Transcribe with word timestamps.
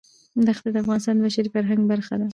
ښتې 0.57 0.69
د 0.73 0.77
افغانستان 0.83 1.15
د 1.17 1.21
بشري 1.25 1.49
فرهنګ 1.55 1.81
برخه 1.91 2.15
ده. 2.21 2.27